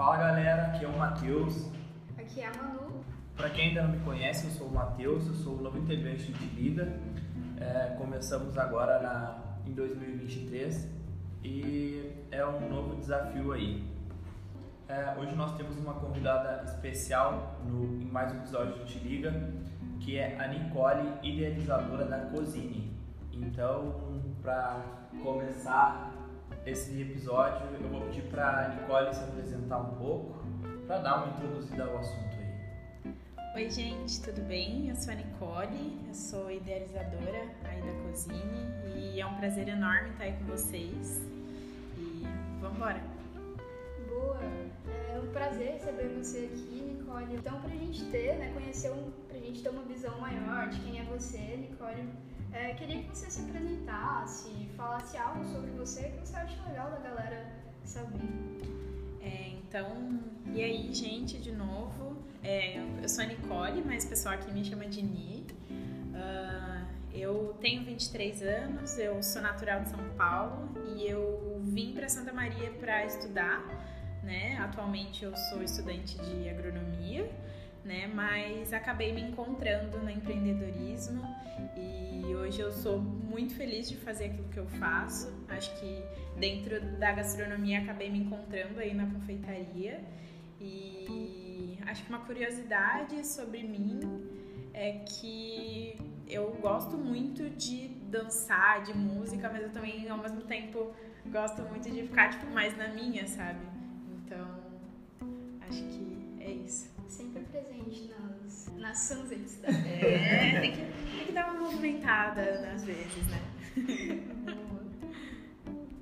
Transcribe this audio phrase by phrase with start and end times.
[0.00, 1.70] Fala galera, aqui é o Matheus.
[2.16, 3.04] Aqui é a Manu.
[3.36, 6.32] Para quem ainda não me conhece, eu sou o Matheus, eu sou o novo integrante
[6.32, 6.90] de Liga.
[7.60, 10.88] É, começamos agora na, em 2023
[11.44, 13.86] e é um novo desafio aí.
[14.88, 19.52] É, hoje nós temos uma convidada especial no, em mais um episódio do Te Liga,
[20.00, 22.90] que é a Nicole, idealizadora da Cozine.
[23.34, 24.80] Então, para
[25.22, 26.19] começar
[26.66, 30.44] esse episódio, eu vou pedir para a Nicole se apresentar um pouco,
[30.86, 33.14] para dar uma introduzida ao assunto aí.
[33.54, 34.88] Oi, gente, tudo bem?
[34.88, 40.10] Eu sou a Nicole, eu sou idealizadora aí da Cozine e é um prazer enorme
[40.10, 41.20] estar aí com vocês.
[41.98, 42.26] E
[42.60, 43.00] vamos embora!
[44.08, 44.40] Boa!
[45.12, 47.34] É um prazer receber você aqui, Nicole.
[47.34, 51.00] Então, pra gente ter, né, conhecer um, pra gente ter uma visão maior de quem
[51.00, 52.08] é você, Nicole,
[52.52, 56.98] é, queria que você se apresentasse, falasse algo sobre você que você acha legal da
[56.98, 57.46] galera
[57.84, 58.20] saber.
[59.20, 60.20] É, então,
[60.52, 64.64] e aí, gente, de novo, é, eu sou a Nicole, mas o pessoal aqui me
[64.64, 65.46] chama de Ni.
[65.70, 72.08] Uh, eu tenho 23 anos, eu sou natural de São Paulo e eu vim para
[72.08, 73.62] Santa Maria para estudar,
[74.22, 74.56] né?
[74.58, 77.30] Atualmente eu sou estudante de agronomia
[77.84, 78.10] né?
[78.12, 81.22] Mas acabei me encontrando no empreendedorismo
[81.76, 85.32] e hoje eu sou muito feliz de fazer aquilo que eu faço.
[85.48, 86.02] Acho que
[86.38, 90.00] dentro da gastronomia acabei me encontrando aí na confeitaria
[90.60, 94.00] e acho que uma curiosidade sobre mim
[94.72, 95.96] é que
[96.28, 100.92] eu gosto muito de dançar, de música, mas eu também ao mesmo tempo
[101.26, 103.60] gosto muito de ficar tipo mais na minha, sabe?
[104.24, 104.60] Então,
[105.68, 109.60] acho que é isso sempre presente nas, nas sunsets.
[109.64, 112.40] É, tem que, tem que dar uma movimentada
[112.72, 113.40] às vezes, né?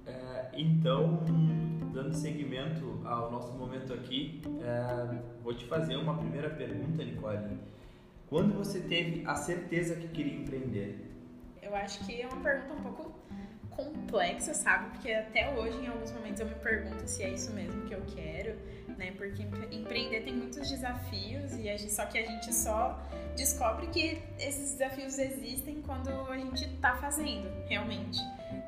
[0.06, 1.24] É, então,
[1.92, 7.58] dando seguimento ao nosso momento aqui, é, vou te fazer uma primeira pergunta, Nicole.
[8.28, 11.10] Quando você teve a certeza que queria empreender?
[11.62, 13.18] Eu acho que é uma pergunta um pouco
[13.70, 14.90] complexa, sabe?
[14.90, 18.02] Porque até hoje, em alguns momentos, eu me pergunto se é isso mesmo que eu
[18.14, 18.58] quero,
[18.98, 19.12] né?
[19.16, 23.00] Porque empreender tem muitos desafios e gente, só que a gente só
[23.36, 28.20] descobre que esses desafios existem quando a gente tá fazendo, realmente,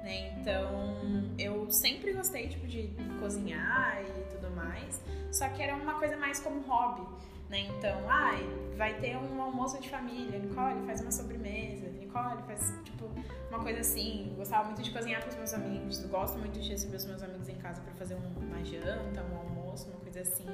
[0.04, 0.32] né?
[0.38, 0.96] Então,
[1.36, 2.88] eu sempre gostei, tipo, de
[3.18, 5.02] cozinhar e tudo mais,
[5.32, 7.06] só que era uma coisa mais como hobby,
[7.48, 7.66] né?
[7.76, 8.46] Então, ai,
[8.76, 13.10] vai ter um almoço de família, Nicole faz uma sobremesa, Nicole faz, tipo,
[13.48, 14.32] uma coisa assim.
[14.36, 17.48] Gostava muito de cozinhar para os meus amigos, gosto muito de receber os meus amigos
[17.48, 20.46] em casa para fazer uma janta, um almoço, uma coisa assim.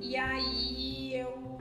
[0.00, 1.58] E aí eu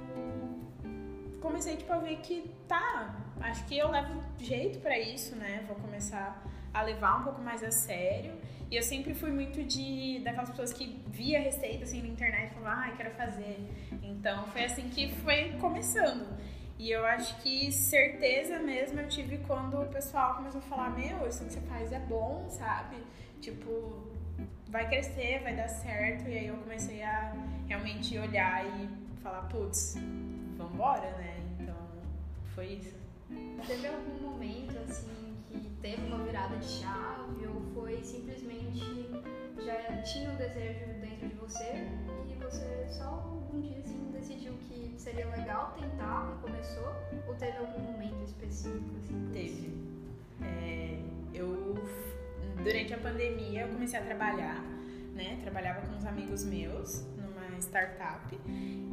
[1.42, 5.64] comecei, tipo, a ver que tá, acho que eu levo jeito para isso, né?
[5.68, 8.34] Vou começar a levar um pouco mais a sério.
[8.70, 12.54] E eu sempre fui muito de daquelas pessoas que via receita assim na internet e
[12.56, 13.60] falava, ah, quero fazer.
[14.04, 16.38] Então foi assim que foi começando.
[16.78, 21.28] E eu acho que certeza mesmo eu tive quando o pessoal começou a falar, meu,
[21.28, 22.96] isso que você faz é bom, sabe?
[23.42, 24.09] Tipo,
[24.70, 26.28] vai crescer, vai dar certo.
[26.30, 27.34] E aí eu comecei a
[27.68, 28.90] realmente olhar e
[29.22, 29.96] falar, putz,
[30.58, 31.38] vambora, né?
[31.60, 31.76] Então
[32.56, 32.98] foi isso.
[33.68, 39.10] Teve algum momento assim que teve uma virada de chave ou foi simplesmente
[39.64, 41.88] já tinha um desejo dentro de você
[42.28, 46.96] e você só um dia assim decidiu que seria legal tentar e começou
[47.28, 49.30] ou teve algum momento específico assim?
[49.32, 49.78] Teve.
[50.42, 50.98] É,
[51.34, 51.78] eu
[52.64, 54.62] durante a pandemia eu comecei a trabalhar,
[55.14, 55.38] né?
[55.42, 58.40] Trabalhava com uns amigos meus numa startup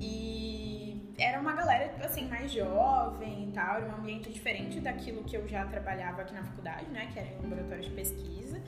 [0.00, 5.36] e era uma galera, assim, mais jovem e tal, era um ambiente diferente daquilo que
[5.36, 7.08] eu já trabalhava aqui na faculdade, né?
[7.12, 8.60] Que era em laboratório de pesquisa.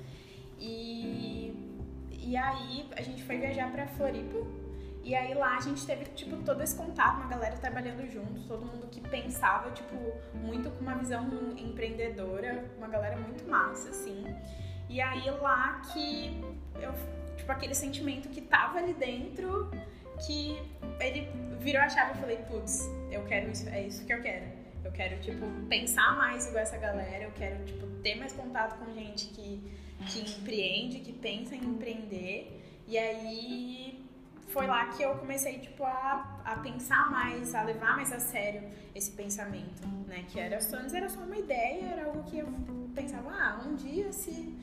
[0.58, 1.54] E,
[2.10, 4.38] e aí a gente foi viajar pra Floripa.
[5.04, 8.64] E aí lá a gente teve, tipo, todo esse contato, uma galera trabalhando junto, todo
[8.66, 9.94] mundo que pensava, tipo,
[10.34, 11.26] muito com uma visão
[11.56, 14.24] empreendedora, uma galera muito massa, assim.
[14.88, 16.40] E aí lá que
[16.80, 16.92] eu,
[17.36, 19.70] tipo, aquele sentimento que tava ali dentro
[20.26, 20.60] que
[21.00, 21.28] ele
[21.60, 24.46] virou a chave e falei, putz, eu quero isso, é isso que eu quero.
[24.84, 28.92] Eu quero, tipo, pensar mais igual essa galera, eu quero, tipo, ter mais contato com
[28.94, 29.62] gente que,
[30.06, 32.82] que empreende, que pensa em empreender.
[32.86, 34.04] E aí
[34.48, 38.62] foi lá que eu comecei, tipo, a, a pensar mais, a levar mais a sério
[38.94, 40.24] esse pensamento, né?
[40.28, 42.48] Que era, antes era só uma ideia, era algo que eu
[42.94, 44.54] pensava, ah, um dia se,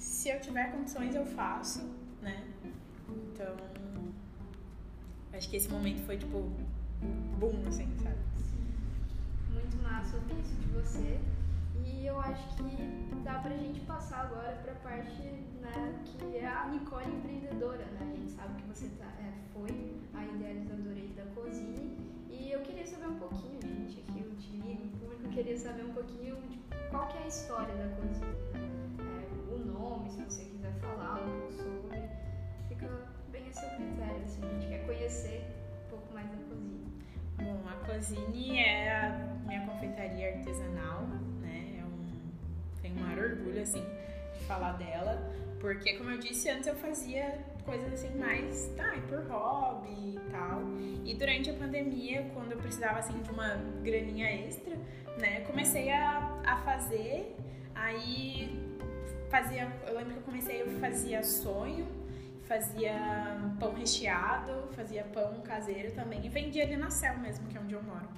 [0.00, 1.88] se eu tiver condições eu faço,
[2.20, 2.42] né?
[3.08, 3.54] Então
[5.32, 6.50] Acho que esse momento foi tipo
[7.38, 8.18] boom, assim, sabe?
[9.54, 11.20] Muito massa ouvir isso de você.
[11.82, 15.22] E eu acho que dá pra gente passar agora pra parte
[15.62, 18.12] né, que é a Nicole empreendedora, né?
[18.12, 21.96] A gente sabe que você tá, é, foi a idealizadora aí da Cozine.
[22.28, 25.94] E eu queria saber um pouquinho, gente, aqui o time, o público queria saber um
[25.94, 26.58] pouquinho de
[26.90, 28.49] qual que é a história da Cozine.
[29.64, 32.00] Nome, se você quiser falar um pouco sobre,
[32.68, 32.88] fica
[33.30, 35.44] bem a seu critério, assim, a gente quer conhecer
[35.86, 37.02] um pouco mais da Cozine.
[37.36, 41.02] Bom, a Cozine é a minha confeitaria artesanal,
[41.40, 41.78] né?
[41.78, 43.84] É um, tenho um maior orgulho, assim,
[44.34, 45.30] de falar dela,
[45.60, 50.62] porque, como eu disse antes, eu fazia coisas assim mais, tá, por hobby e tal.
[51.04, 54.74] E durante a pandemia, quando eu precisava, assim, de uma graninha extra,
[55.18, 57.36] né, comecei a, a fazer,
[57.74, 58.69] aí
[59.30, 61.86] fazia, eu lembro que eu comecei, eu fazia sonho,
[62.42, 62.94] fazia
[63.58, 67.74] pão recheado, fazia pão caseiro também e vendia ali na Cel mesmo, que é onde
[67.74, 68.08] eu moro.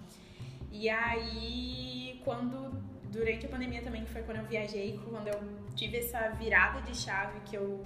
[0.71, 2.73] E aí, quando
[3.11, 5.39] durante a pandemia também, que foi quando eu viajei, quando eu
[5.77, 7.85] tive essa virada de chave que eu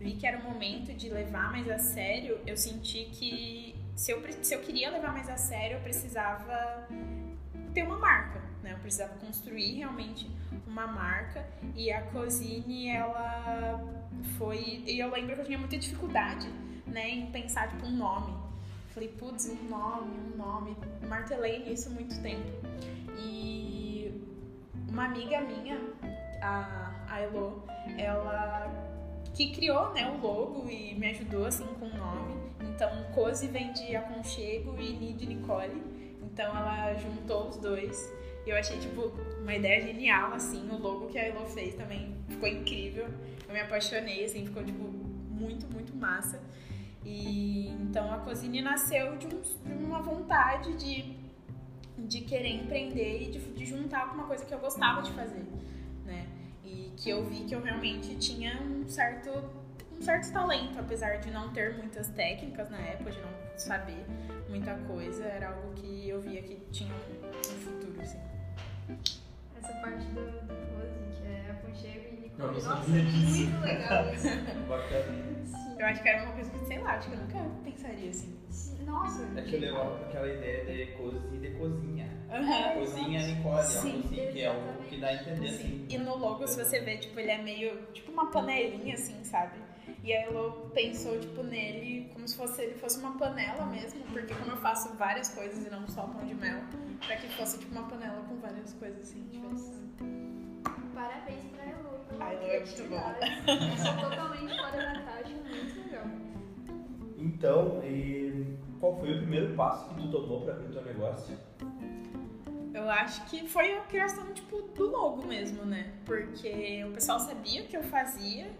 [0.00, 4.22] vi que era o momento de levar mais a sério, eu senti que se eu,
[4.42, 6.88] se eu queria levar mais a sério, eu precisava
[7.74, 8.72] ter uma marca, né?
[8.72, 10.28] Eu precisava construir realmente
[10.66, 11.46] uma marca
[11.76, 13.80] e a Cozine, ela
[14.38, 14.82] foi...
[14.86, 16.48] E eu lembro que eu tinha muita dificuldade,
[16.86, 18.34] né, em pensar, tipo, um nome.
[18.88, 20.76] Falei, putz, um nome, um nome.
[21.06, 22.48] Martelei nisso muito tempo.
[23.18, 24.12] E
[24.88, 25.78] uma amiga minha,
[26.40, 27.64] a, a Elo,
[27.98, 28.72] ela
[29.34, 32.34] que criou né, o logo e me ajudou assim com o nome.
[32.60, 35.82] Então, Cozy vem de aconchego e Ni de Nicole.
[36.22, 38.12] Então, ela juntou os dois.
[38.46, 40.68] E eu achei, tipo, uma ideia genial, assim.
[40.70, 43.06] O logo que a Elo fez também ficou incrível.
[43.48, 46.40] Eu me apaixonei, assim, ficou, tipo, muito, muito massa.
[47.04, 49.40] E então a Cozine nasceu de, um,
[49.76, 51.16] de uma vontade de,
[51.98, 55.44] de querer empreender e de, de juntar alguma coisa que eu gostava de fazer,
[56.04, 56.26] né?
[56.64, 59.30] E que eu vi que eu realmente tinha um certo,
[59.92, 64.02] um certo talento, apesar de não ter muitas técnicas na época, de não saber
[64.48, 66.94] muita coisa, era algo que eu via que tinha
[69.56, 72.62] Essa parte do, do Rose, que é aconchego e Nicole.
[72.62, 73.50] Nossa, disso.
[73.50, 74.28] muito legal isso.
[74.68, 75.44] Bacana.
[75.44, 75.76] Sim.
[75.78, 78.38] Eu acho que era uma coisa que, sei lá, acho que eu nunca pensaria assim.
[78.50, 79.22] Sim, Nossa.
[79.36, 82.08] É que eu com aquela ideia de cozinha de cozinha.
[82.30, 83.26] É, Cozinha.
[83.26, 84.02] Nicole, é Sim, assim,
[84.32, 85.86] que é o que dá a entender assim.
[85.88, 89.52] E no logo, se você vê, tipo, ele é meio, tipo uma panelinha, assim, sabe?
[90.04, 94.34] E a Elo pensou, tipo, nele como se fosse, ele fosse uma panela mesmo, porque
[94.34, 96.60] como eu faço várias coisas e não só pão de mel,
[97.06, 99.72] pra que fosse, tipo, uma panela com várias coisas, assim, tivesse...
[100.94, 102.00] Parabéns pra Elo.
[102.08, 103.14] pela A Elo é muito boa.
[103.14, 103.70] criatividade.
[103.70, 106.06] Eu sou totalmente fora da caixa, muito legal.
[107.18, 111.38] Então, e qual foi o primeiro passo que tu tomou para abrir teu negócio?
[112.74, 115.92] Eu acho que foi a criação, tipo, do logo mesmo, né?
[116.04, 118.50] Porque o pessoal sabia o que eu fazia,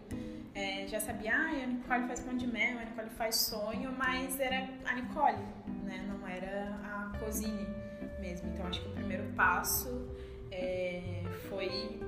[0.55, 4.39] é, já sabia, ah, a Nicole faz pão de mel, a Nicole faz sonho, mas
[4.39, 5.43] era a Nicole,
[5.83, 6.05] né?
[6.07, 7.67] Não era a Cozine
[8.21, 8.49] mesmo.
[8.53, 10.09] Então acho que o primeiro passo
[10.53, 12.01] é, foi,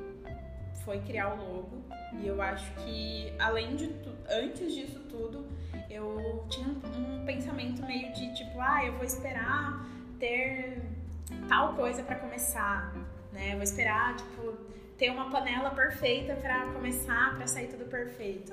[0.84, 1.82] foi criar o logo.
[2.20, 5.46] E eu acho que, além de tudo, antes disso tudo,
[5.90, 9.84] eu tinha um, um pensamento meio de tipo, ah, eu vou esperar
[10.20, 10.82] ter
[11.49, 12.94] tal coisa pra começar,
[13.32, 13.49] né?
[13.49, 14.65] Eu vou esperar, tipo,
[14.96, 18.52] ter uma panela perfeita pra começar, pra sair tudo perfeito.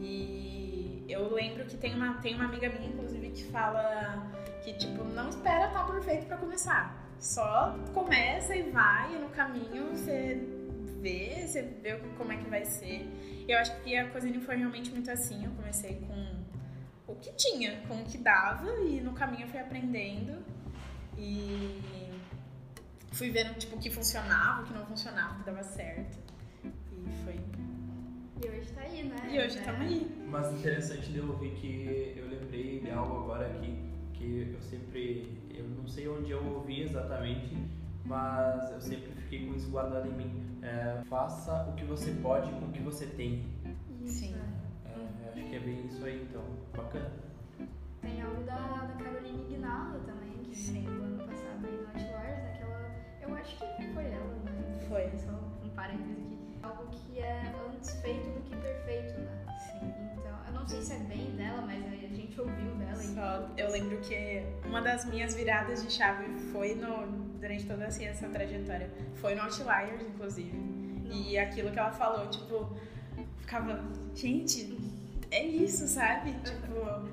[0.00, 4.30] E eu lembro que tem uma, tem uma amiga minha, inclusive, que fala
[4.62, 7.08] que, tipo, não espera estar perfeito pra começar.
[7.18, 10.40] Só começa e vai, e no caminho você
[11.00, 13.08] vê, você vê como é que vai ser.
[13.48, 15.44] Eu acho que a cozinha foi realmente muito assim.
[15.44, 19.58] Eu comecei com o que tinha, com o que dava, e no caminho eu fui
[19.58, 20.44] aprendendo.
[21.16, 22.07] E
[23.12, 26.18] fui vendo tipo, o que funcionava, o que não funcionava, o que dava certo.
[26.64, 27.40] E foi.
[28.42, 29.16] E hoje tá aí, né?
[29.30, 30.24] E hoje estamos aí.
[30.28, 33.88] Mas interessante de eu ouvir que eu lembrei de algo agora aqui
[34.18, 37.56] que eu sempre, eu não sei onde eu ouvi exatamente,
[38.04, 40.58] mas eu sempre fiquei com isso guardado em mim.
[40.62, 43.46] É, faça o que você pode com o que você tem.
[44.02, 44.34] Isso, Sim.
[44.84, 46.42] É, eu acho que é bem isso aí, então,
[46.76, 47.10] bacana.
[48.00, 50.82] Tem algo da, da Caroline Ignala também, que Sim.
[50.82, 51.74] no ano passado aí.
[51.74, 52.07] Eu
[53.40, 54.78] acho que foi ela, né?
[54.88, 55.10] Foi.
[55.18, 55.32] Só
[55.64, 56.38] um parênteses aqui.
[56.62, 59.44] Algo que é antes feito do que perfeito, né?
[59.58, 59.92] Sim.
[60.18, 63.02] Então, eu não sei se é bem dela, mas a gente ouviu dela.
[63.02, 67.06] e- Só, eu lembro que uma das minhas viradas de chave foi no,
[67.40, 68.90] durante toda assim, essa trajetória.
[69.16, 70.56] Foi no Outliers, inclusive.
[71.10, 72.76] E aquilo que ela falou, tipo,
[73.38, 73.80] ficava,
[74.14, 74.76] gente,
[75.30, 76.32] é isso, sabe?
[76.44, 77.08] Tipo,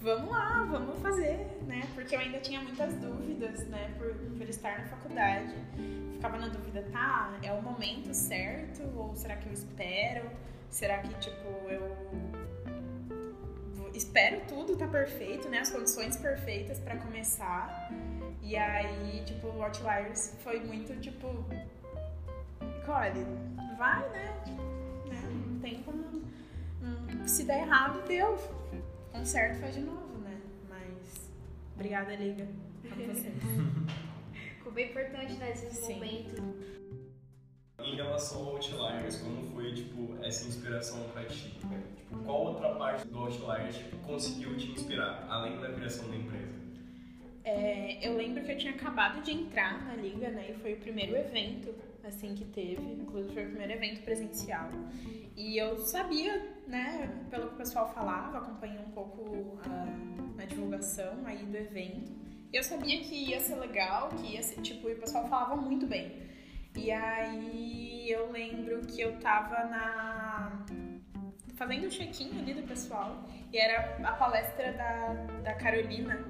[0.00, 1.88] vamos lá, vamos fazer, né?
[1.94, 3.94] Porque eu ainda tinha muitas dúvidas, né?
[3.98, 5.54] Por, por estar na faculdade.
[6.14, 8.82] Ficava na dúvida, tá, é o momento certo?
[8.96, 10.30] Ou será que eu espero?
[10.70, 11.96] Será que, tipo, eu
[13.94, 15.58] espero tudo tá perfeito, né?
[15.60, 17.90] As condições perfeitas para começar.
[18.42, 21.26] E aí, tipo, o Outliers foi muito, tipo,
[22.88, 23.26] olha,
[23.76, 24.42] vai, né?
[25.06, 25.22] né?
[25.46, 26.02] Não tem como.
[26.82, 28.38] Hum, se der errado, deu.
[29.12, 30.40] Conserto faz de novo, né?
[30.68, 31.30] Mas.
[31.74, 32.48] Obrigada, Liga.
[32.84, 33.34] Amo vocês.
[34.58, 35.94] Ficou bem importante nesses Sim.
[35.94, 36.40] momentos.
[37.78, 41.50] Em relação ao Outliers, como foi, tipo, essa inspiração pra ti?
[41.50, 46.60] Tipo, qual outra parte do Outliers tipo, conseguiu te inspirar, além da criação da empresa?
[47.42, 50.50] É, eu lembro que eu tinha acabado de entrar na liga, né?
[50.50, 52.82] E foi o primeiro evento, assim, que teve.
[52.82, 54.68] Inclusive foi o primeiro evento presencial.
[55.36, 61.24] E eu sabia, né, pelo que o pessoal falava, acompanhei um pouco a, a divulgação
[61.24, 62.12] aí do evento.
[62.52, 65.86] Eu sabia que ia ser legal, que ia ser, tipo, e o pessoal falava muito
[65.86, 66.28] bem.
[66.76, 70.64] E aí eu lembro que eu tava na.
[71.54, 73.24] fazendo um check-in ali do pessoal.
[73.52, 76.24] E era a palestra da, da Carolina.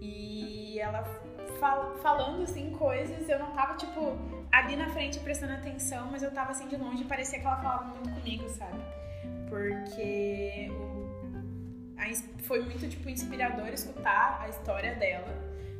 [0.00, 1.02] E ela
[1.58, 4.00] fal- falando assim coisas, eu não tava, tipo,
[4.56, 7.56] ali na frente prestando atenção, mas eu tava assim de longe e parecia que ela
[7.56, 8.80] falava muito comigo, sabe?
[9.48, 10.70] Porque
[12.42, 15.28] foi muito, tipo, inspirador escutar a história dela,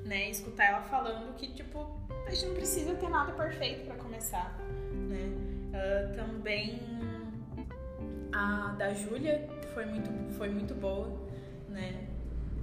[0.04, 0.28] né?
[0.28, 1.87] Escutar ela falando que, tipo,
[2.26, 4.59] a gente não precisa ter nada perfeito pra começar,
[4.92, 5.33] né?
[5.73, 6.80] Ah, também
[8.33, 11.09] a da Júlia foi muito, foi muito boa,
[11.68, 12.09] né?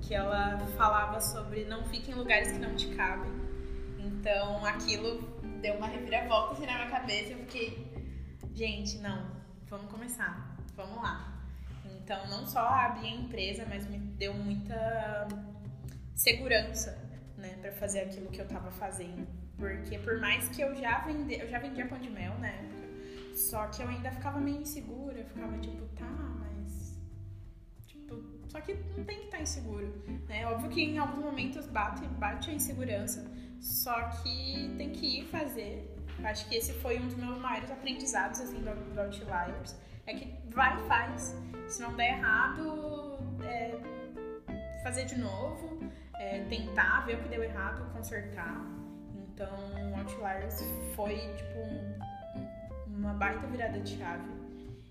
[0.02, 3.32] Que ela falava sobre não fique em lugares que não te cabem.
[3.98, 5.33] Então aquilo
[5.64, 7.32] deu uma reviravolta assim na minha cabeça.
[7.32, 7.88] Eu fiquei,
[8.54, 9.32] gente, não,
[9.70, 11.42] vamos começar, vamos lá.
[11.86, 15.26] Então não só abri a empresa, mas me deu muita
[16.14, 16.92] segurança,
[17.38, 19.26] né, para fazer aquilo que eu tava fazendo.
[19.58, 22.84] Porque por mais que eu já vendi, eu já vendia pão de mel na época,
[23.34, 27.00] só que eu ainda ficava meio insegura, eu ficava tipo, tá, mas
[27.88, 30.46] tipo, só que não tem que estar inseguro, né?
[30.48, 33.26] Óbvio que em alguns momentos bate, bate a insegurança,
[33.64, 35.90] só que tem que ir fazer.
[36.24, 40.34] Acho que esse foi um dos meus maiores aprendizados assim do, do Outliers, é que
[40.50, 41.36] vai e faz.
[41.68, 43.80] Se não der errado, é,
[44.84, 45.80] fazer de novo,
[46.16, 48.62] é, tentar ver o que deu errado, consertar.
[49.16, 49.50] Então,
[49.98, 50.62] Outliers
[50.96, 52.00] foi tipo um-
[52.98, 54.30] uma baita virada de chave.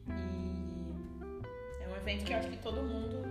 [0.08, 3.22] E é um evento que eu acho que todo mundo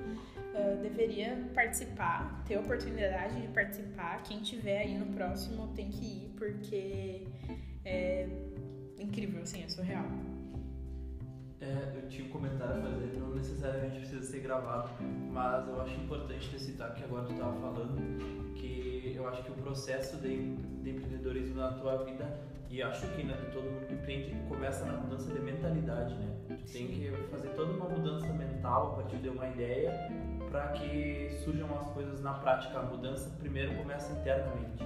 [0.54, 4.22] ah, deveria participar, ter oportunidade de participar.
[4.24, 7.28] Quem tiver aí no próximo tem que ir, porque
[7.86, 8.28] é
[9.00, 10.06] incrível, assim, é surreal.
[11.62, 14.90] É, eu tinha um comentário a fazer, não necessariamente precisa ser gravado,
[15.32, 19.52] mas eu acho importante ter citar que agora tu estava falando que eu acho que
[19.52, 22.28] o processo de, de empreendedorismo na tua vida,
[22.70, 26.36] e acho que de todo mundo que empreende, começa na mudança de mentalidade, né?
[26.48, 29.92] Tu tem que fazer toda uma mudança mental a partir de uma ideia
[30.52, 32.78] para que surjam as coisas na prática.
[32.78, 34.84] A mudança primeiro começa internamente,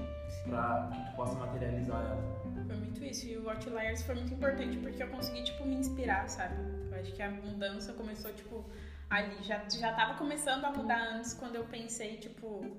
[0.48, 2.66] para que tu possa materializar ela.
[2.68, 3.28] Foi muito isso.
[3.28, 6.56] E o Outliers foi muito importante porque eu consegui, tipo, me inspirar, sabe?
[6.92, 8.64] Eu acho que a mudança começou, tipo,
[9.10, 9.44] ali.
[9.44, 12.78] Já, já tava começando a mudar antes quando eu pensei, tipo,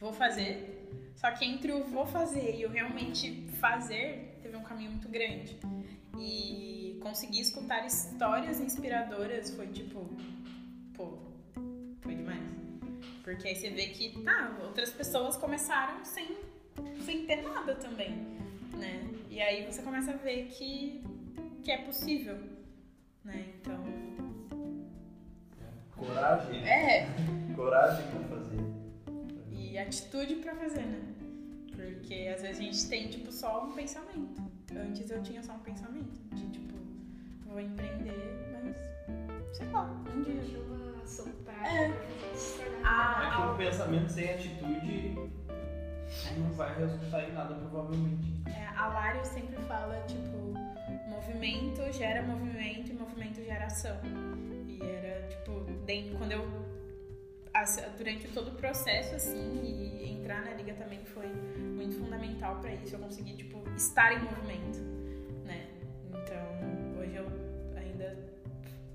[0.00, 1.12] vou fazer.
[1.14, 5.60] Só que entre o vou fazer e o realmente fazer, teve um caminho muito grande.
[6.18, 10.08] E conseguir escutar histórias inspiradoras foi, tipo,
[12.02, 12.42] foi demais.
[13.24, 16.36] Porque aí você vê que, tá, outras pessoas começaram sem,
[17.04, 18.42] sem ter nada também
[18.82, 19.08] né?
[19.30, 21.02] E aí você começa a ver que,
[21.62, 22.36] que é possível,
[23.24, 23.46] né?
[23.60, 23.82] Então,
[25.96, 27.06] Coragem, é,
[27.54, 28.58] coragem para fazer.
[29.52, 31.00] e atitude pra fazer, né?
[31.70, 34.42] Porque às vezes a gente tem, tipo, só um pensamento.
[34.74, 36.74] Antes eu tinha só um pensamento de, tipo,
[37.46, 40.34] vou empreender, mas, sei lá, um dia.
[40.42, 40.56] De
[41.02, 41.92] ação prática É.
[42.84, 45.14] Ah, É que um pensamento sem atitude
[46.38, 48.42] não vai resultar em nada, provavelmente.
[48.46, 50.54] É, a Lário sempre fala, tipo,
[51.08, 53.96] movimento gera movimento e movimento gera ação.
[54.66, 56.72] E era, tipo, dentro, quando eu.
[57.98, 62.94] Durante todo o processo, assim, e entrar na liga também foi muito fundamental pra isso.
[62.94, 64.78] Eu consegui, tipo, estar em movimento,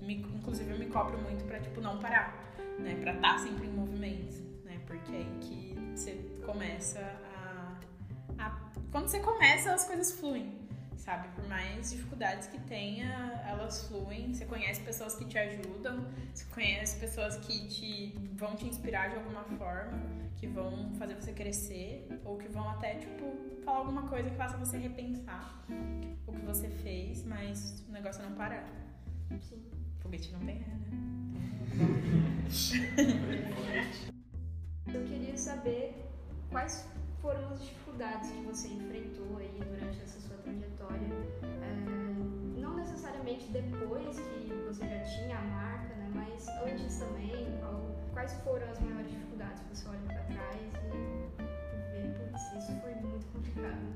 [0.08, 2.32] Me, inclusive, eu me cobro muito pra, tipo, não parar,
[2.78, 2.94] né?
[3.02, 4.80] Pra estar sempre em movimento, né?
[4.86, 6.12] Porque é aí que você
[6.46, 6.98] começa
[7.34, 7.76] a
[8.38, 10.46] a- quando você começa, as coisas fluem,
[10.96, 11.28] sabe?
[11.34, 13.10] Por mais dificuldades que tenha,
[13.46, 14.32] elas fluem.
[14.32, 19.16] Você conhece pessoas que te ajudam, você conhece pessoas que te vão te inspirar de
[19.16, 19.98] alguma forma,
[20.38, 23.24] que vão fazer você crescer, ou que vão até, tipo,
[23.64, 25.66] falar alguma coisa que faça você repensar
[26.26, 28.66] o que você fez, mas o negócio é não parar.
[29.40, 29.77] Sim.
[30.08, 30.88] Foguete não tem ré, né?
[34.94, 36.02] Eu queria saber
[36.50, 36.88] quais
[37.20, 41.08] foram as dificuldades que você enfrentou aí durante essa sua trajetória.
[41.62, 46.10] É, não necessariamente depois que você já tinha a marca, né?
[46.14, 47.58] Mas antes também.
[47.60, 50.66] Qual- quais foram as maiores dificuldades que você olha pra trás e
[51.92, 53.86] vê, putz, isso foi muito complicado.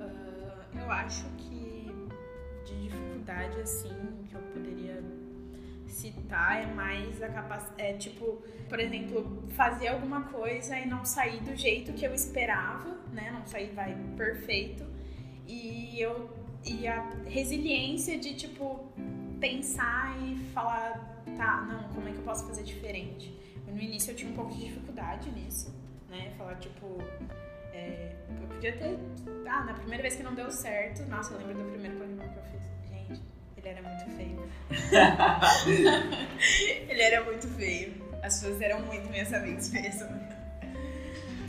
[0.00, 1.90] Ah, eu acho que
[2.64, 5.02] de dificuldade assim que eu poderia
[5.90, 11.40] citar é mais a capacidade é tipo por exemplo fazer alguma coisa e não sair
[11.40, 14.84] do jeito que eu esperava né não sair vai perfeito
[15.46, 16.30] e eu
[16.64, 18.92] e a resiliência de tipo
[19.40, 23.34] pensar e falar tá não como é que eu posso fazer diferente
[23.66, 25.74] no início eu tinha um pouco de dificuldade nisso
[26.08, 26.98] né falar tipo
[27.72, 28.98] é, eu podia ter.
[29.48, 31.02] Ah, na primeira vez que não deu certo.
[31.06, 32.69] Nossa, eu lembro do primeiro Pokémon que eu fiz.
[33.60, 34.50] Ele era muito feio.
[36.88, 37.94] ele era muito feio.
[38.22, 40.08] As pessoas eram muito minhas amigas mesmo.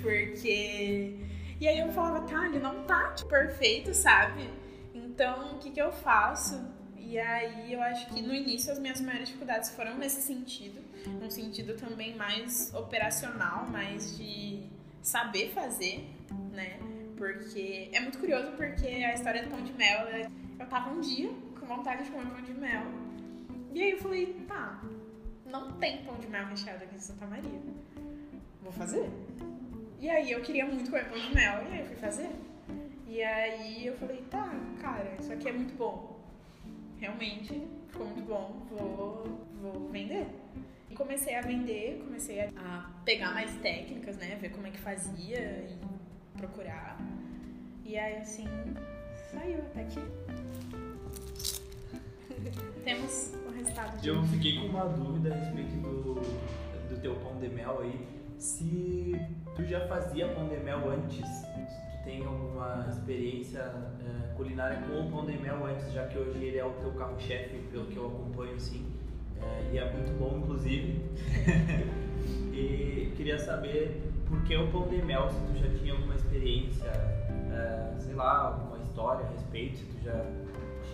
[0.02, 1.18] Porque.
[1.60, 4.50] E aí eu falava, tá, ele não tá tipo, perfeito, sabe?
[4.94, 6.60] Então, o que, que eu faço?
[6.98, 10.82] E aí eu acho que no início as minhas maiores dificuldades foram nesse sentido.
[11.08, 14.64] Num sentido também mais operacional, mais de
[15.02, 16.08] saber fazer,
[16.52, 16.80] né?
[17.16, 20.08] Porque é muito curioso porque a história do pão de mel,
[20.60, 21.32] eu tava um dia
[21.76, 22.84] vontade de comer pão de mel.
[23.74, 24.82] E aí eu falei, tá,
[25.46, 27.60] não tem pão de mel recheado aqui em Santa Maria.
[28.62, 29.10] Vou fazer.
[30.00, 32.30] E aí eu queria muito comer pão de mel, e aí eu fui fazer.
[33.08, 36.20] E aí eu falei, tá, cara, isso aqui é muito bom.
[37.00, 40.28] Realmente ficou muito bom, vou, vou vender.
[40.90, 44.38] E comecei a vender, comecei a pegar mais técnicas, né?
[44.42, 46.98] Ver como é que fazia e procurar.
[47.86, 48.46] E aí assim,
[49.32, 50.00] saiu até aqui.
[52.84, 57.38] Temos o resultado de Eu fiquei com uma dúvida a respeito do, do teu pão
[57.40, 58.08] de mel aí.
[58.38, 59.16] Se
[59.56, 65.08] tu já fazia pão de mel antes, se tu tem alguma experiência eh, culinária com
[65.08, 67.98] o pão de mel antes, já que hoje ele é o teu carro-chefe, pelo que
[67.98, 68.86] eu acompanho assim,
[69.40, 71.02] eh, e é muito bom inclusive.
[72.52, 76.90] e queria saber por que o pão de mel, se tu já tinha alguma experiência,
[76.90, 80.26] eh, sei lá, alguma história a respeito, se tu já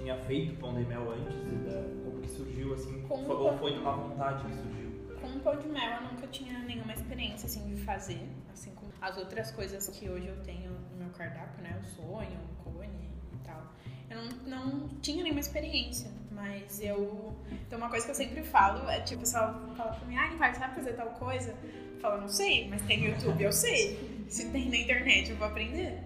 [0.08, 3.58] tinha feito pão de mel antes, e da- como que surgiu assim, Como foi- ou
[3.58, 4.88] foi de uma vontade que surgiu?
[5.20, 9.18] Com pão de mel eu nunca tinha nenhuma experiência assim de fazer, assim como as
[9.18, 11.78] outras coisas que hoje eu tenho no meu cardápio, né?
[11.82, 13.62] O sonho, o cone e tal.
[14.10, 17.36] Eu não, não tinha nenhuma experiência, mas eu.
[17.68, 20.34] Então uma coisa que eu sempre falo é tipo, o pessoal fala pra mim, ah,
[20.40, 21.52] pai, sabe fazer tal coisa?
[21.96, 24.24] Eu falo, não sei, mas tem no YouTube, eu sei.
[24.30, 26.00] Se tem na internet, eu vou aprender.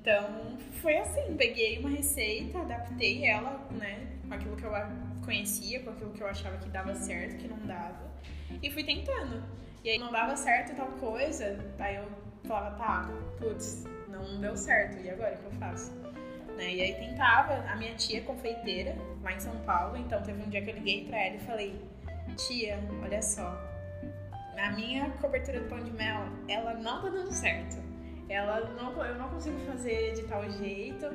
[0.00, 4.72] Então foi assim, peguei uma receita, adaptei ela, né, com aquilo que eu
[5.24, 8.08] conhecia, com aquilo que eu achava que dava certo, que não dava.
[8.62, 9.42] E fui tentando.
[9.84, 12.08] E aí não dava certo tal coisa, aí eu
[12.44, 15.92] falava, tá, putz, não deu certo, e agora o que eu faço?
[16.56, 16.74] Né?
[16.74, 20.48] E aí tentava, a minha tia é confeiteira, lá em São Paulo, então teve um
[20.48, 21.80] dia que eu liguei pra ela e falei,
[22.36, 23.56] tia, olha só,
[24.56, 27.87] a minha cobertura do pão de mel, ela não tá dando certo.
[28.28, 31.06] Ela não, eu não consigo fazer de tal jeito.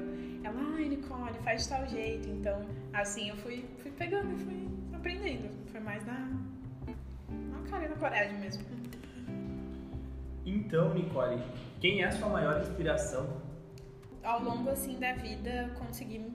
[0.43, 2.28] Ela, ai, Nicole, faz de tal jeito.
[2.28, 5.49] Então, assim, eu fui, fui pegando e fui aprendendo.
[5.71, 6.32] Foi mais na,
[7.30, 8.63] na cara e na coragem mesmo.
[10.45, 11.41] Então, Nicole,
[11.80, 13.41] quem é a sua maior inspiração?
[14.23, 16.26] Ao longo, assim, da vida, consegui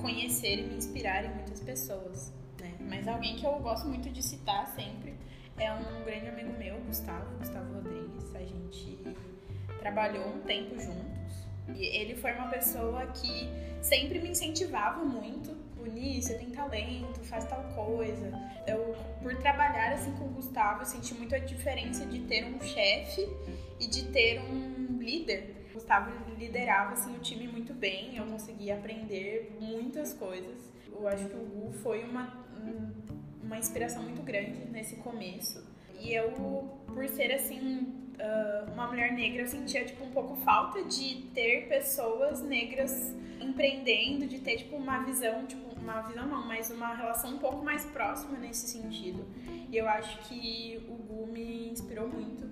[0.00, 2.74] conhecer e me inspirar em muitas pessoas, né?
[2.80, 5.14] Mas alguém que eu gosto muito de citar sempre
[5.58, 8.34] é um grande amigo meu, Gustavo, Gustavo Rodrigues.
[8.34, 8.98] A gente
[9.80, 11.46] trabalhou um tempo juntos.
[11.74, 13.48] E ele foi uma pessoa que
[13.82, 15.56] sempre me incentivava muito.
[15.80, 18.30] Uni, você tem talento, faz tal coisa.
[18.66, 22.60] Eu, por trabalhar assim com o Gustavo, eu senti muito a diferença de ter um
[22.60, 23.26] chefe
[23.78, 25.66] e de ter um líder.
[25.70, 30.70] O Gustavo liderava assim, o time muito bem, eu conseguia aprender muitas coisas.
[30.92, 32.92] Eu acho que o Gu foi uma, um-
[33.42, 35.64] uma inspiração muito grande nesse começo.
[36.00, 40.82] E eu, por ser assim, ah, uma mulher negra, eu sentia tipo um pouco falta
[40.84, 46.70] de ter pessoas negras empreendendo, de ter tipo uma visão, tipo uma visão não, mas
[46.70, 49.24] uma relação um pouco mais próxima nesse sentido.
[49.70, 52.48] E eu acho que o Gu me inspirou muito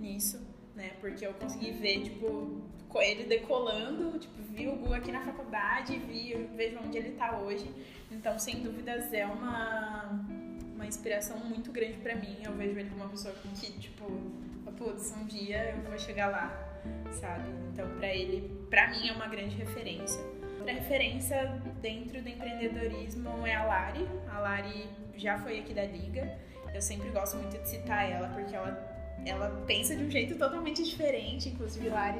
[0.00, 0.40] nisso,
[0.74, 0.92] né?
[1.00, 2.62] Porque eu consegui ver tipo
[3.00, 7.66] ele decolando, tipo, vi o Gu aqui na faculdade, vi, vejo onde ele tá hoje.
[8.10, 10.26] Então, sem dúvidas, é uma,
[10.82, 12.36] uma inspiração muito grande para mim.
[12.42, 14.04] Eu vejo ele como uma pessoa que, tipo,
[14.76, 17.48] putz, um dia eu vou chegar lá, sabe?
[17.72, 20.20] Então, para ele, para mim, é uma grande referência.
[20.58, 24.08] Outra referência dentro do empreendedorismo é a Lari.
[24.28, 26.36] A Lari já foi aqui da Liga.
[26.74, 28.90] Eu sempre gosto muito de citar ela, porque ela
[29.24, 32.18] ela pensa de um jeito totalmente diferente, inclusive Lari,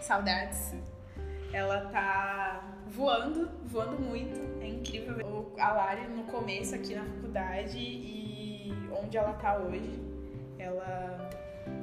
[0.00, 0.74] saudades.
[1.52, 4.38] Ela tá voando, voando muito.
[4.62, 9.98] É incrível ver a Lari no começo aqui na faculdade e onde ela tá hoje.
[10.58, 11.30] Ela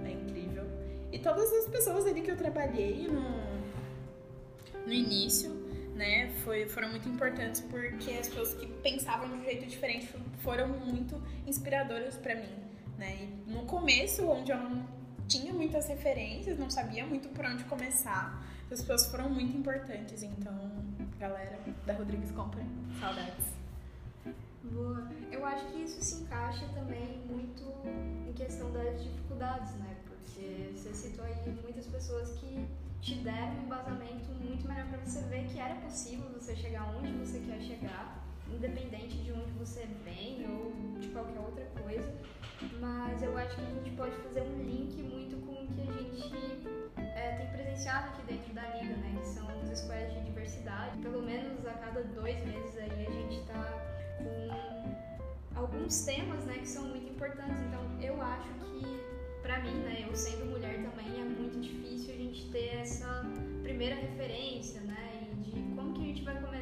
[0.05, 0.63] é incrível.
[1.11, 5.49] E todas as pessoas ali que eu trabalhei no, no início,
[5.95, 10.07] né, foi, foram muito importantes porque as pessoas que pensavam de um jeito diferente
[10.39, 13.29] foram muito inspiradoras para mim né?
[13.47, 14.85] E no começo, onde eu não
[15.27, 20.23] tinha muitas referências, não sabia muito por onde começar, as pessoas foram muito importantes.
[20.23, 20.53] Então,
[21.19, 23.45] galera da Rodrigues Company, saudades.
[24.63, 25.07] Boa.
[25.31, 27.63] Eu acho que isso se encaixa também muito
[28.27, 29.95] em questão das dificuldades, né?
[30.05, 32.67] Porque você citou aí muitas pessoas que
[33.01, 37.11] te deram um embasamento muito melhor para você ver que era possível você chegar onde
[37.13, 42.13] você quer chegar, independente de onde você vem ou de qualquer outra coisa
[42.79, 45.91] mas eu acho que a gente pode fazer um link muito com o que a
[45.93, 49.15] gente é, tem presenciado aqui dentro da Liga, né?
[49.19, 50.97] Que são os squads de diversidade.
[50.99, 53.63] Pelo menos a cada dois meses aí a gente está
[54.17, 57.59] com alguns temas, né, que são muito importantes.
[57.61, 58.83] Então eu acho que,
[59.41, 63.25] para mim, né, eu sendo mulher também, é muito difícil a gente ter essa
[63.63, 66.56] primeira referência, né, e de como que a gente vai começar,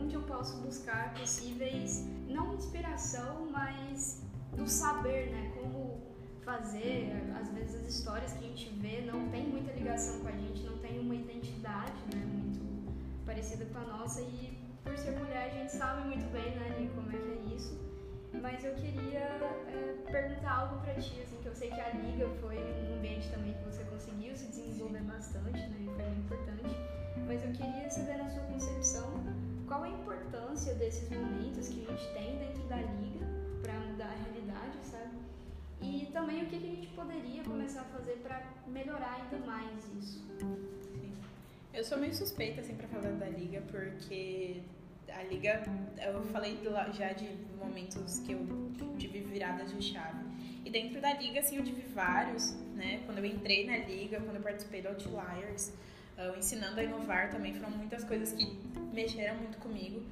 [0.00, 4.22] onde eu posso buscar possíveis, não inspiração, mas
[4.56, 5.52] do saber, né?
[5.54, 6.00] Como
[6.44, 7.12] fazer.
[7.40, 10.62] Às vezes as histórias que a gente vê não tem muita ligação com a gente,
[10.64, 12.24] não tem uma identidade, né?
[12.24, 12.60] Muito
[13.24, 17.10] parecida com a nossa e por ser mulher a gente sabe muito bem, né, como
[17.10, 17.78] é que é isso.
[18.40, 22.28] Mas eu queria é, perguntar algo pra ti, assim, que eu sei que a Liga
[22.40, 26.76] foi um ambiente também que você conseguiu se desenvolver bastante, né, e foi muito importante.
[27.26, 29.12] Mas eu queria saber na sua concepção
[29.70, 33.24] qual a importância desses momentos que a gente tem dentro da liga
[33.62, 35.16] para mudar a realidade, sabe?
[35.80, 40.26] E também o que a gente poderia começar a fazer para melhorar ainda mais isso.
[40.40, 41.12] Sim.
[41.72, 44.60] Eu sou meio suspeita assim para falar da liga porque
[45.08, 45.62] a liga,
[46.04, 46.58] eu falei
[46.92, 48.44] já de momentos que eu
[48.98, 50.24] tive viradas de chave.
[50.64, 53.02] E dentro da liga, assim, eu tive vários, né?
[53.06, 55.72] Quando eu entrei na liga, quando eu participei do Outliers,
[56.20, 58.46] uh, ensinando a inovar também foram muitas coisas que
[58.92, 60.02] mexeram muito comigo.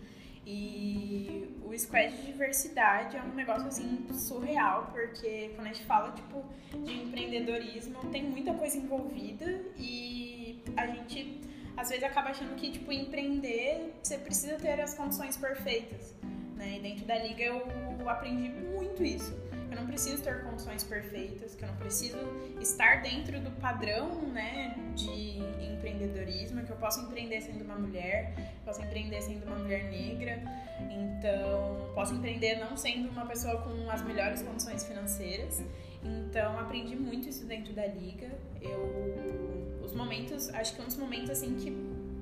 [0.47, 6.13] E o squad de diversidade é um negócio assim surreal, porque quando a gente fala
[6.13, 6.43] tipo
[6.87, 9.45] de empreendedorismo, tem muita coisa envolvida
[9.77, 11.43] e a gente
[11.77, 16.15] às vezes acaba achando que tipo empreender você precisa ter as condições perfeitas,
[16.57, 16.79] né?
[16.79, 19.48] E dentro da liga eu aprendi muito isso
[19.79, 22.19] não preciso ter condições perfeitas, que eu não preciso
[22.61, 25.39] estar dentro do padrão, né, de
[25.73, 30.43] empreendedorismo, que eu posso empreender sendo uma mulher, posso empreender sendo uma mulher negra,
[30.91, 35.63] então posso empreender não sendo uma pessoa com as melhores condições financeiras.
[36.03, 38.31] Então aprendi muito isso dentro da liga.
[38.61, 41.71] Eu os momentos, acho que um dos momentos assim que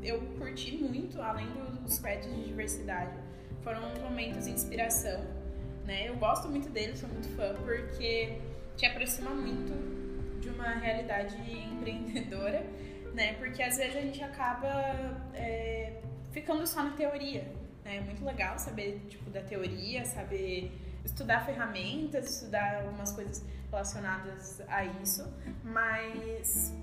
[0.07, 1.49] eu curti muito, além
[1.83, 3.19] dos créditos de diversidade,
[3.63, 5.21] foram os momentos de inspiração
[5.87, 6.09] né?
[6.09, 8.39] Eu gosto muito dele, sou muito fã, porque
[8.77, 12.67] te aproxima muito de uma realidade empreendedora,
[13.15, 13.35] né?
[13.35, 14.69] Porque às vezes a gente acaba
[15.35, 16.01] é,
[16.33, 17.45] ficando só na teoria,
[17.85, 17.97] né?
[17.97, 20.73] É muito legal saber, tipo, da teoria, saber
[21.05, 25.25] estudar ferramentas, estudar algumas coisas relacionadas a isso,
[25.63, 26.75] mas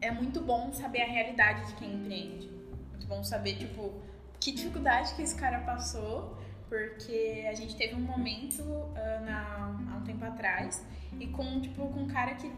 [0.00, 2.48] é muito bom saber a realidade de quem empreende.
[2.90, 3.94] Muito bom saber, tipo,
[4.40, 6.39] que dificuldade que esse cara passou
[6.70, 10.86] porque a gente teve um momento uh, na, há um tempo atrás
[11.18, 12.50] e com tipo com um cara que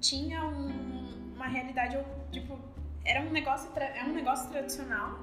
[0.00, 1.98] tinha um, uma realidade
[2.30, 2.58] tipo
[3.04, 5.18] era um negócio é um negócio tradicional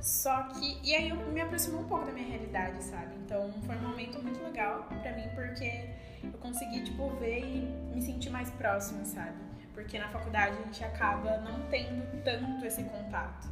[0.00, 3.14] só que e aí eu me aproximou um pouco da minha realidade sabe?
[3.26, 5.90] Então foi um momento muito legal para mim porque
[6.24, 7.60] eu consegui tipo ver e
[7.94, 9.36] me sentir mais próxima sabe?
[9.74, 13.48] Porque na faculdade a gente acaba não tendo tanto esse contato.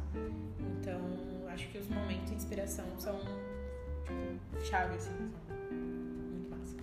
[0.59, 0.99] Então
[1.53, 3.19] acho que os momentos de inspiração são
[4.63, 5.31] chave, assim.
[5.71, 6.77] Muito massa.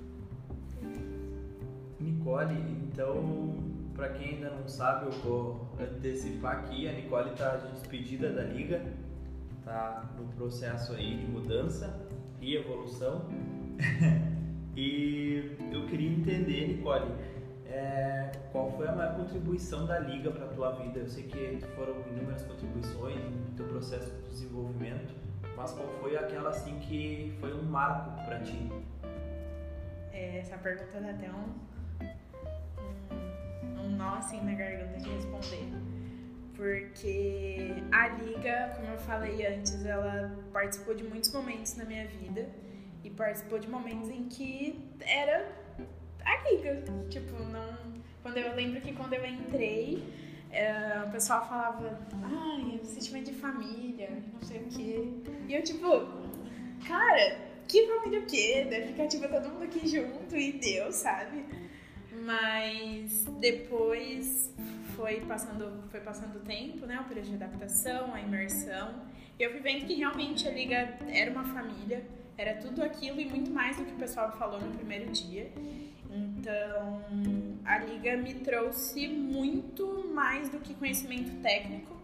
[2.00, 3.54] Nicole, então,
[3.94, 6.88] para quem ainda não sabe, eu vou antecipar aqui.
[6.88, 8.82] A Nicole está de despedida da liga,
[9.64, 12.06] tá no processo aí de mudança
[12.40, 13.26] e evolução.
[14.76, 17.12] e eu queria entender, Nicole,
[17.66, 21.00] é, qual foi a maior contribuição da Liga para a tua vida?
[21.00, 25.14] Eu sei que foram inúmeras contribuições no teu processo de desenvolvimento,
[25.58, 28.70] mas qual foi aquela assim que foi um marco para ti?
[30.12, 31.52] É, essa pergunta dá até um,
[33.12, 35.68] um, um nó assim na garganta de responder.
[36.54, 42.48] Porque a Liga, como eu falei antes, ela participou de muitos momentos na minha vida
[43.02, 45.44] e participou de momentos em que era
[46.24, 46.82] a Liga.
[47.10, 47.98] Tipo, não.
[48.22, 50.04] Quando eu lembro que quando eu entrei,
[50.50, 55.08] é, o pessoal falava, ai, sentimento de família, não sei o quê.
[55.48, 55.88] E eu, tipo,
[56.86, 58.66] cara, que família o quê?
[58.68, 61.44] Deve ficar, tipo, todo mundo aqui junto e Deus, sabe?
[62.24, 64.52] Mas depois
[64.96, 66.98] foi passando, foi passando o tempo, né?
[67.00, 69.02] O período de adaptação, a imersão.
[69.38, 72.04] E eu fui vendo que realmente a Liga era uma família,
[72.36, 75.52] era tudo aquilo e muito mais do que o pessoal falou no primeiro dia.
[76.10, 77.02] Então,
[77.68, 81.94] a Liga me trouxe muito mais do que conhecimento técnico,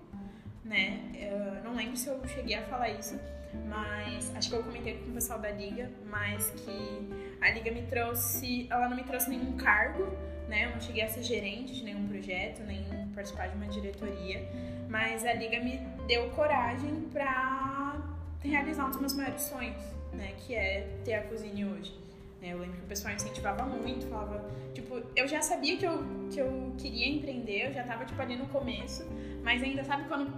[0.63, 1.01] né?
[1.15, 3.19] Eu não lembro se eu cheguei a falar isso,
[3.67, 7.09] mas acho que eu comentei com o pessoal da liga, mas que
[7.41, 10.07] a liga me trouxe, ela não me trouxe nenhum cargo,
[10.51, 10.67] né?
[10.67, 14.47] Eu não cheguei a ser gerente de nenhum projeto, nem participar de uma diretoria,
[14.91, 17.97] mas a liga me deu coragem para
[18.43, 20.35] realizar um dos meus maiores sonhos, né?
[20.47, 22.04] Que é ter a cozinha hoje.
[22.51, 26.39] Eu lembro que o pessoal incentivava muito, falava, tipo, eu já sabia que eu, que
[26.39, 29.05] eu queria empreender, eu já tava, tipo, ali no começo,
[29.43, 30.33] mas ainda sabe quando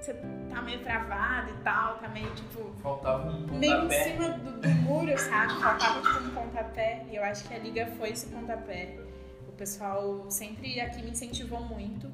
[0.00, 0.14] você
[0.48, 2.72] tá meio travado e tal, tá meio tipo.
[2.82, 3.58] Faltava um pontapé.
[3.58, 5.60] Meio em cima do, do muro, sabe?
[5.60, 7.06] Faltava tipo um pontapé.
[7.10, 8.98] E eu acho que a liga foi esse pontapé.
[9.46, 12.10] O pessoal sempre aqui me incentivou muito.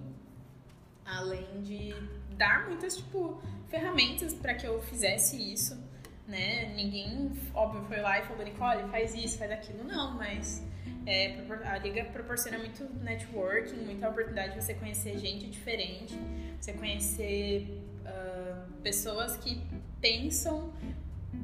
[1.05, 1.95] Além de
[2.37, 5.79] dar muitas, tipo, ferramentas para que eu fizesse isso,
[6.27, 6.73] né?
[6.75, 9.85] Ninguém, óbvio, foi lá e falou, Nicole, faz isso, faz aquilo.
[9.85, 10.65] Não, mas
[11.07, 16.19] é, a liga proporciona muito networking, muita oportunidade de você conhecer gente diferente,
[16.61, 19.63] você conhecer uh, pessoas que
[20.01, 20.73] pensam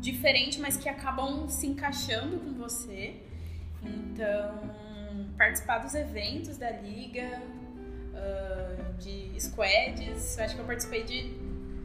[0.01, 3.15] diferente, mas que acabam se encaixando com você.
[3.85, 4.71] Então,
[5.37, 7.41] participar dos eventos da liga,
[8.13, 11.35] uh, de squads, acho que eu participei de,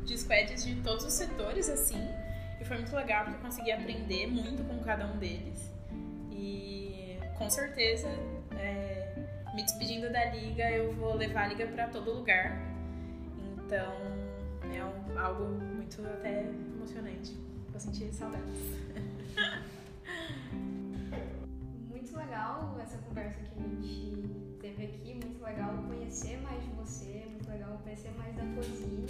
[0.04, 2.00] de squads de todos os setores, assim,
[2.60, 5.72] e foi muito legal porque eu consegui aprender muito com cada um deles.
[6.32, 8.08] E com certeza,
[8.58, 9.14] é,
[9.54, 12.58] me despedindo da liga, eu vou levar a liga para todo lugar.
[13.66, 13.94] Então,
[14.74, 17.36] é um, algo muito até emocionante.
[17.70, 18.46] Vou sentir saudades.
[21.90, 27.26] Muito legal essa conversa que a gente teve aqui, muito legal conhecer mais de você,
[27.30, 29.08] muito legal conhecer mais da cozinha.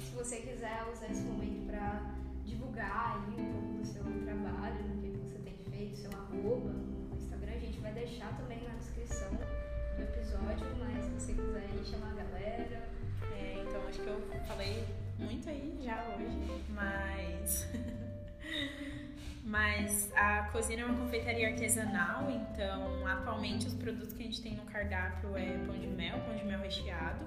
[0.00, 2.07] Se você quiser usar esse momento para
[2.48, 7.14] divulgar aí um pouco do seu trabalho, do que você tem feito, seu arroba no
[7.14, 11.84] Instagram, a gente vai deixar também na descrição do episódio, mas se você quiser aí
[11.84, 12.88] chamar a galera.
[13.32, 14.84] É, então acho que eu falei
[15.18, 17.68] muito aí já hoje, mas.
[19.44, 24.56] mas a cozinha é uma confeitaria artesanal, então atualmente os produtos que a gente tem
[24.56, 27.24] no cardápio é pão de mel, pão de mel recheado.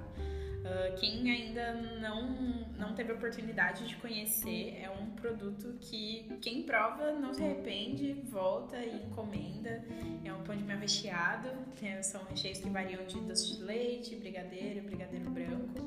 [0.61, 7.13] Uh, quem ainda não, não teve oportunidade de conhecer, é um produto que quem prova
[7.13, 9.83] não se arrepende, volta e encomenda.
[10.23, 14.15] É um pão de mel recheado, tem, são recheios que variam de doce de leite,
[14.15, 15.79] brigadeiro, brigadeiro branco.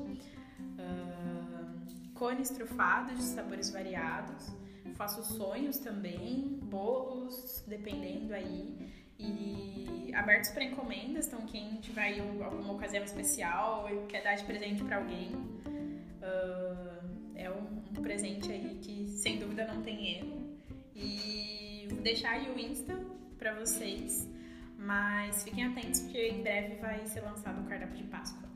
[0.77, 4.53] Uh, cones trufados de sabores variados.
[4.95, 8.75] Faço sonhos também, bolos, dependendo aí
[9.17, 11.27] e abertos para encomendas.
[11.27, 17.05] Então, quem tiver aí alguma ocasião especial e quer dar de presente para alguém, uh,
[17.35, 20.59] é um, um, presente aí que sem dúvida não tem erro.
[20.95, 22.97] E vou deixar aí o Insta
[23.37, 24.29] para vocês,
[24.77, 28.47] mas fiquem atentos porque em breve vai ser lançado o cardápio de Páscoa.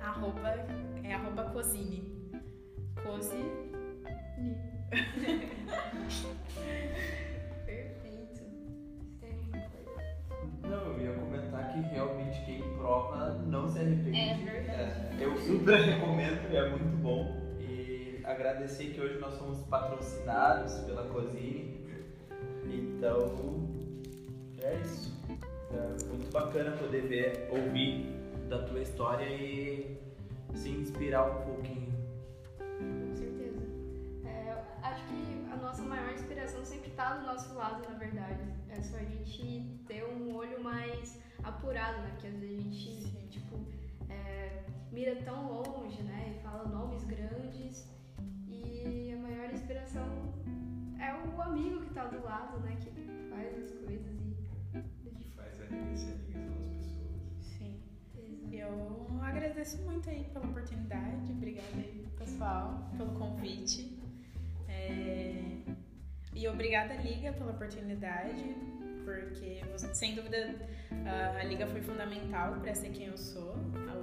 [0.00, 0.54] Arroba,
[1.04, 2.32] é arroba Cozine.
[3.02, 3.68] Cozine.
[10.68, 14.18] Não, eu ia comentar que realmente quem prova não se arrepende.
[14.18, 15.22] É verdade.
[15.22, 17.36] É, eu super recomendo, é muito bom.
[17.58, 21.88] E agradecer que hoje nós somos patrocinados pela Cozine.
[22.66, 23.66] Então,
[24.62, 25.16] é isso.
[25.72, 28.14] É muito bacana poder ver, ouvir
[28.48, 29.98] da tua história e
[30.54, 31.92] se inspirar um pouquinho.
[32.58, 33.66] Com certeza.
[34.26, 38.57] É, acho que a nossa maior inspiração sempre está do nosso lado, na verdade.
[38.70, 42.10] É só a gente ter um olho mais apurado, né?
[42.10, 43.26] Porque às vezes a gente, Sim.
[43.28, 43.56] tipo,
[44.08, 46.36] é, mira tão longe, né?
[46.36, 47.88] E fala nomes grandes
[48.46, 50.06] e a maior inspiração
[51.00, 52.76] é o amigo que tá do lado, né?
[52.80, 52.90] Que
[53.30, 54.36] faz as coisas e...
[55.14, 56.98] Que faz a gente ser pessoas.
[57.40, 57.80] Sim.
[58.16, 58.54] Exato.
[58.54, 61.32] Eu agradeço muito aí pela oportunidade.
[61.32, 63.98] Obrigada aí, pessoal, pelo convite.
[64.68, 65.57] É
[66.38, 68.54] e obrigada Liga pela oportunidade,
[69.04, 69.60] porque
[69.92, 70.54] sem dúvida
[71.36, 73.56] a Liga foi fundamental para ser quem eu sou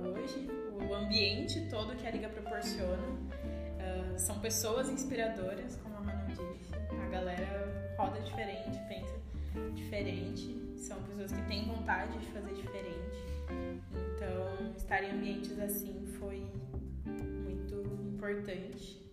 [0.04, 0.46] hoje,
[0.86, 3.08] o ambiente todo que a Liga proporciona.
[3.08, 6.76] Uh, são pessoas inspiradoras, como a Manu disse.
[6.76, 9.16] A galera roda diferente, pensa
[9.74, 13.18] diferente, são pessoas que têm vontade de fazer diferente.
[13.94, 16.46] Então, estar em ambientes assim foi
[17.06, 17.82] muito
[18.14, 19.05] importante.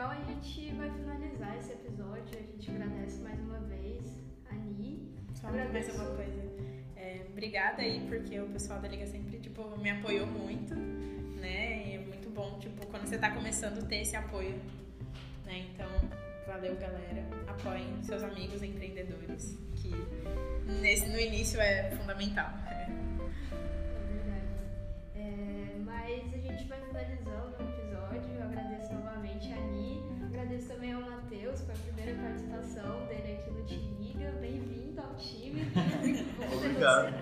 [0.00, 2.38] Então, a gente vai finalizar esse episódio.
[2.38, 4.16] A gente agradece mais uma vez
[4.50, 5.14] a Ni.
[5.34, 6.42] Só mais uma coisa.
[6.96, 11.86] É, obrigada aí, porque o pessoal da Liga sempre, tipo, me apoiou muito, né?
[11.86, 14.58] E é muito bom, tipo, quando você tá começando ter esse apoio,
[15.44, 15.66] né?
[15.74, 15.90] Então,
[16.50, 17.24] Valeu, galera.
[17.46, 19.90] Apoiem seus amigos empreendedores, que
[20.80, 22.50] nesse, no início é fundamental.
[36.80, 37.19] Muito